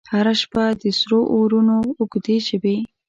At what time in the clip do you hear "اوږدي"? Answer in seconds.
1.97-2.37